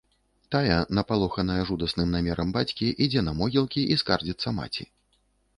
[0.53, 4.83] Тая, напалоханая жудасным намерам бацькі, ідзе на могілкі і скардзіцца маці.